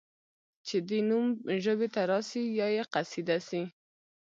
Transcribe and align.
چي 0.67 0.77
دي 0.87 0.99
نوم 1.09 1.25
ژبي 1.63 1.87
ته 1.93 2.01
راسي 2.11 2.43
یا 2.59 2.67
یا 2.77 2.85
قصیده 2.93 3.37
سي 3.47 3.61